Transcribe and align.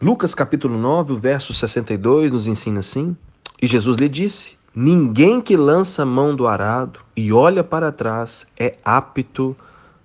Lucas 0.00 0.34
capítulo 0.34 0.76
9, 0.76 1.14
o 1.14 1.16
verso 1.16 1.54
62 1.54 2.30
nos 2.30 2.46
ensina 2.46 2.80
assim: 2.80 3.16
E 3.62 3.66
Jesus 3.66 3.96
lhe 3.96 4.10
disse: 4.10 4.52
Ninguém 4.74 5.40
que 5.40 5.56
lança 5.56 6.02
a 6.02 6.06
mão 6.06 6.36
do 6.36 6.46
arado 6.46 7.00
e 7.16 7.32
olha 7.32 7.64
para 7.64 7.90
trás 7.90 8.46
é 8.58 8.74
apto 8.84 9.56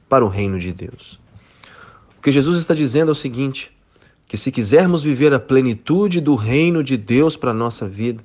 para 0.07 0.23
o 0.23 0.29
reino 0.29 0.57
de 0.57 0.71
Deus. 0.71 1.19
O 2.17 2.21
que 2.21 2.31
Jesus 2.31 2.57
está 2.57 2.73
dizendo 2.73 3.09
é 3.09 3.11
o 3.11 3.15
seguinte: 3.15 3.69
que 4.25 4.37
se 4.37 4.49
quisermos 4.49 5.03
viver 5.03 5.33
a 5.33 5.39
plenitude 5.41 6.21
do 6.21 6.35
reino 6.35 6.81
de 6.81 6.95
Deus 6.95 7.35
para 7.35 7.51
a 7.51 7.53
nossa 7.53 7.85
vida, 7.85 8.23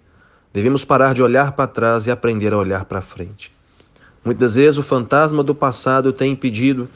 devemos 0.52 0.84
parar 0.84 1.14
de 1.14 1.22
olhar 1.22 1.50
para 1.50 1.66
trás 1.66 2.06
e 2.06 2.12
aprender 2.12 2.52
a 2.52 2.58
olhar 2.58 2.84
para 2.84 3.02
frente. 3.02 3.52
Muitas 4.24 4.54
vezes 4.54 4.78
o 4.78 4.84
fantasma 4.84 5.42
do 5.42 5.54
passado 5.54 6.12
tem 6.12 6.30
impedido 6.30 6.88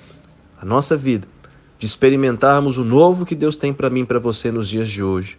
a 0.62 0.64
nossa 0.64 0.96
vida 0.96 1.26
de 1.80 1.86
experimentarmos 1.86 2.76
o 2.76 2.84
novo 2.84 3.24
que 3.24 3.34
Deus 3.34 3.56
tem 3.56 3.72
para 3.72 3.88
mim 3.88 4.02
e 4.02 4.06
para 4.06 4.18
você 4.18 4.52
nos 4.52 4.68
dias 4.68 4.86
de 4.86 5.02
hoje, 5.02 5.38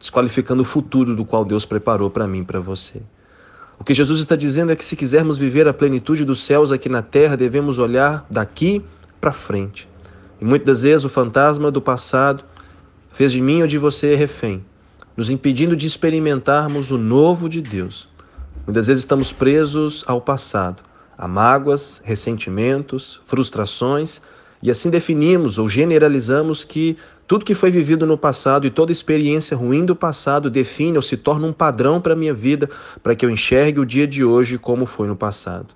desqualificando 0.00 0.62
o 0.62 0.66
futuro 0.66 1.14
do 1.14 1.24
qual 1.24 1.44
Deus 1.44 1.64
preparou 1.64 2.10
para 2.10 2.26
mim 2.26 2.40
e 2.40 2.44
para 2.44 2.58
você. 2.58 3.00
O 3.78 3.84
que 3.84 3.94
Jesus 3.94 4.18
está 4.18 4.34
dizendo 4.34 4.72
é 4.72 4.76
que 4.76 4.84
se 4.84 4.96
quisermos 4.96 5.38
viver 5.38 5.68
a 5.68 5.72
plenitude 5.72 6.24
dos 6.24 6.44
céus 6.44 6.72
aqui 6.72 6.88
na 6.88 7.02
terra, 7.02 7.36
devemos 7.36 7.78
olhar 7.78 8.26
daqui 8.28 8.84
para 9.20 9.30
frente. 9.30 9.88
E 10.40 10.44
muitas 10.44 10.82
vezes 10.82 11.04
o 11.04 11.08
fantasma 11.08 11.70
do 11.70 11.80
passado 11.80 12.42
fez 13.12 13.30
de 13.30 13.40
mim 13.40 13.62
ou 13.62 13.68
de 13.68 13.78
você 13.78 14.16
refém, 14.16 14.64
nos 15.16 15.30
impedindo 15.30 15.76
de 15.76 15.86
experimentarmos 15.86 16.90
o 16.90 16.98
novo 16.98 17.48
de 17.48 17.62
Deus. 17.62 18.08
Muitas 18.66 18.88
vezes 18.88 19.04
estamos 19.04 19.32
presos 19.32 20.02
ao 20.08 20.20
passado, 20.20 20.82
a 21.16 21.28
mágoas, 21.28 22.02
ressentimentos, 22.04 23.20
frustrações 23.24 24.20
e 24.62 24.70
assim 24.70 24.90
definimos 24.90 25.58
ou 25.58 25.68
generalizamos 25.68 26.64
que 26.64 26.96
tudo 27.26 27.44
que 27.44 27.54
foi 27.54 27.70
vivido 27.70 28.04
no 28.06 28.18
passado 28.18 28.66
e 28.66 28.70
toda 28.70 28.92
experiência 28.92 29.56
ruim 29.56 29.84
do 29.84 29.96
passado 29.96 30.50
define 30.50 30.96
ou 30.96 31.02
se 31.02 31.16
torna 31.16 31.46
um 31.46 31.52
padrão 31.52 32.00
para 32.00 32.12
a 32.12 32.16
minha 32.16 32.34
vida, 32.34 32.68
para 33.02 33.14
que 33.14 33.24
eu 33.24 33.30
enxergue 33.30 33.80
o 33.80 33.86
dia 33.86 34.06
de 34.06 34.24
hoje 34.24 34.58
como 34.58 34.84
foi 34.84 35.06
no 35.06 35.16
passado. 35.16 35.68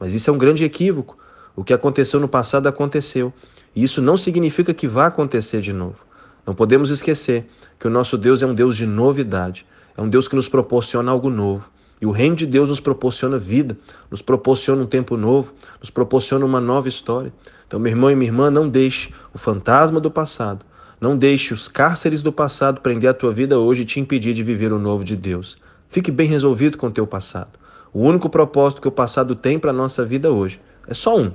Mas 0.00 0.14
isso 0.14 0.30
é 0.30 0.32
um 0.32 0.38
grande 0.38 0.64
equívoco. 0.64 1.16
O 1.54 1.62
que 1.62 1.72
aconteceu 1.72 2.18
no 2.18 2.26
passado 2.26 2.66
aconteceu. 2.66 3.32
E 3.76 3.84
isso 3.84 4.00
não 4.00 4.16
significa 4.16 4.72
que 4.74 4.88
vá 4.88 5.06
acontecer 5.06 5.60
de 5.60 5.72
novo. 5.72 5.98
Não 6.46 6.54
podemos 6.54 6.90
esquecer 6.90 7.46
que 7.78 7.86
o 7.86 7.90
nosso 7.90 8.18
Deus 8.18 8.42
é 8.42 8.46
um 8.46 8.54
Deus 8.54 8.76
de 8.76 8.86
novidade. 8.86 9.66
É 9.96 10.00
um 10.00 10.08
Deus 10.08 10.26
que 10.26 10.34
nos 10.34 10.48
proporciona 10.48 11.12
algo 11.12 11.30
novo. 11.30 11.70
E 12.02 12.06
o 12.06 12.10
reino 12.10 12.34
de 12.34 12.46
Deus 12.46 12.68
nos 12.68 12.80
proporciona 12.80 13.38
vida, 13.38 13.78
nos 14.10 14.20
proporciona 14.20 14.82
um 14.82 14.86
tempo 14.86 15.16
novo, 15.16 15.52
nos 15.78 15.88
proporciona 15.88 16.44
uma 16.44 16.60
nova 16.60 16.88
história. 16.88 17.32
Então, 17.64 17.78
meu 17.78 17.92
irmão 17.92 18.10
e 18.10 18.16
minha 18.16 18.28
irmã, 18.28 18.50
não 18.50 18.68
deixe 18.68 19.10
o 19.32 19.38
fantasma 19.38 20.00
do 20.00 20.10
passado, 20.10 20.66
não 21.00 21.16
deixe 21.16 21.54
os 21.54 21.68
cárceres 21.68 22.20
do 22.20 22.32
passado 22.32 22.80
prender 22.80 23.08
a 23.08 23.14
tua 23.14 23.32
vida 23.32 23.56
hoje 23.56 23.82
e 23.82 23.84
te 23.84 24.00
impedir 24.00 24.34
de 24.34 24.42
viver 24.42 24.72
o 24.72 24.80
novo 24.80 25.04
de 25.04 25.14
Deus. 25.14 25.56
Fique 25.88 26.10
bem 26.10 26.26
resolvido 26.26 26.76
com 26.76 26.88
o 26.88 26.90
teu 26.90 27.06
passado. 27.06 27.56
O 27.92 28.00
único 28.00 28.28
propósito 28.28 28.82
que 28.82 28.88
o 28.88 28.92
passado 28.92 29.36
tem 29.36 29.56
para 29.56 29.70
a 29.70 29.74
nossa 29.74 30.04
vida 30.04 30.32
hoje 30.32 30.60
é 30.88 30.94
só 30.94 31.16
um: 31.16 31.30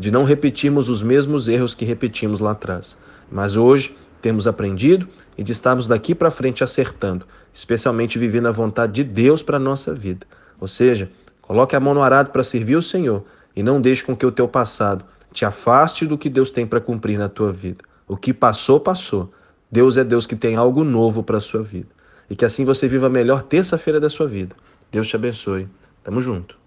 de 0.00 0.10
não 0.10 0.24
repetirmos 0.24 0.88
os 0.88 1.00
mesmos 1.00 1.46
erros 1.46 1.76
que 1.76 1.84
repetimos 1.84 2.40
lá 2.40 2.50
atrás. 2.50 2.98
Mas 3.30 3.54
hoje 3.54 3.94
temos 4.20 4.46
aprendido 4.46 5.08
e 5.36 5.42
de 5.42 5.52
estarmos 5.52 5.86
daqui 5.86 6.14
para 6.14 6.30
frente 6.30 6.64
acertando, 6.64 7.26
especialmente 7.52 8.18
vivendo 8.18 8.46
a 8.46 8.52
vontade 8.52 8.92
de 8.92 9.04
Deus 9.04 9.42
para 9.42 9.56
a 9.56 9.60
nossa 9.60 9.94
vida. 9.94 10.26
Ou 10.60 10.68
seja, 10.68 11.10
coloque 11.40 11.76
a 11.76 11.80
mão 11.80 11.94
no 11.94 12.02
arado 12.02 12.30
para 12.30 12.42
servir 12.42 12.76
o 12.76 12.82
Senhor 12.82 13.24
e 13.54 13.62
não 13.62 13.80
deixe 13.80 14.04
com 14.04 14.16
que 14.16 14.26
o 14.26 14.32
teu 14.32 14.48
passado 14.48 15.04
te 15.32 15.44
afaste 15.44 16.06
do 16.06 16.18
que 16.18 16.28
Deus 16.28 16.50
tem 16.50 16.66
para 16.66 16.80
cumprir 16.80 17.18
na 17.18 17.28
tua 17.28 17.52
vida. 17.52 17.84
O 18.06 18.16
que 18.16 18.32
passou, 18.32 18.80
passou. 18.80 19.32
Deus 19.70 19.96
é 19.96 20.04
Deus 20.04 20.26
que 20.26 20.34
tem 20.34 20.56
algo 20.56 20.82
novo 20.82 21.22
para 21.22 21.38
a 21.38 21.40
sua 21.40 21.62
vida. 21.62 21.88
E 22.30 22.34
que 22.34 22.44
assim 22.44 22.64
você 22.64 22.88
viva 22.88 23.06
a 23.06 23.10
melhor 23.10 23.42
terça-feira 23.42 24.00
da 24.00 24.10
sua 24.10 24.26
vida. 24.26 24.56
Deus 24.90 25.06
te 25.06 25.16
abençoe. 25.16 25.68
Tamo 26.02 26.20
junto. 26.20 26.57